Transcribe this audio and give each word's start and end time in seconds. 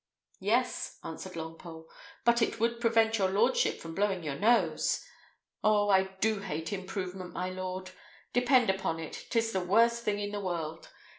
"Yes," 0.39 0.97
answered 1.03 1.33
Longpole; 1.33 1.85
"but 2.25 2.41
it 2.41 2.59
would 2.59 2.81
prevent 2.81 3.19
your 3.19 3.29
lordship 3.29 3.79
from 3.79 3.93
blowing 3.93 4.23
your 4.23 4.33
nose. 4.33 5.05
Oh! 5.63 5.89
I 5.89 6.15
do 6.21 6.39
hate 6.39 6.73
improvement, 6.73 7.33
my 7.33 7.51
lord. 7.51 7.91
Depend 8.33 8.71
upon 8.71 8.99
it, 8.99 9.27
'tis 9.29 9.51
the 9.51 9.59
worst 9.61 10.03
thing 10.03 10.17
in 10.17 10.31
the 10.31 10.41
world. 10.41 10.89